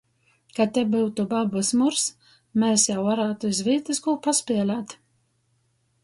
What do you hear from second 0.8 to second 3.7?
byutu babys Murs, mes jau varātu iz